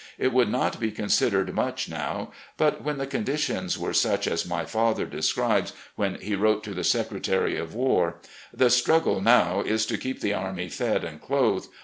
It 0.17 0.33
would 0.33 0.49
not 0.49 0.79
be 0.79 0.89
considered 0.91 1.53
much 1.53 1.87
now, 1.87 2.31
but 2.57 2.83
when 2.83 2.97
the 2.97 3.05
conditions 3.05 3.77
were 3.77 3.93
such 3.93 4.25
as 4.27 4.47
my 4.47 4.65
father 4.65 5.05
describes 5.05 5.73
when 5.95 6.15
he 6.15 6.33
wrote 6.35 6.63
to 6.63 6.73
the 6.73 6.81
Seeretary 6.81 7.55
of 7.61 7.75
War," 7.75 8.17
The 8.61 8.71
struggle 8.71 9.21
now 9.21 9.61
is 9.61 9.85
to 9.85 9.99
keep 9.99 10.21
the 10.21 10.33
army 10.33 10.69
fed 10.69 11.03
and 11.03 11.21
clothed. 11.21 11.67